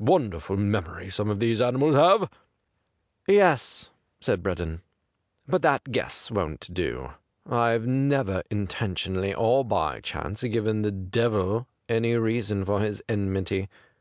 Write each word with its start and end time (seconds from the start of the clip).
Wonderful 0.00 0.56
memory 0.56 1.08
some 1.10 1.30
of 1.30 1.38
these 1.38 1.60
animals 1.60 1.94
have 1.94 2.28
!''Yes/ 3.28 3.92
said 4.18 4.42
Breddon^' 4.42 4.80
but 5.48 5.62
that 5.62 5.92
guess 5.92 6.28
won't 6.28 6.68
do. 6.74 7.10
I 7.48 7.68
have 7.70 7.86
never, 7.86 8.42
in 8.50 8.66
tentionally 8.66 9.32
or 9.38 9.64
by 9.64 10.00
chance, 10.00 10.42
given 10.42 10.82
the" 10.82 10.90
Devil" 11.20 11.68
any 11.88 12.16
reason 12.16 12.64
for 12.64 12.80
his 12.80 13.00
enmity. 13.08 13.68